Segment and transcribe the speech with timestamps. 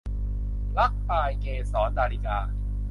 [0.77, 2.37] รักปลายเกสร- ดาริกา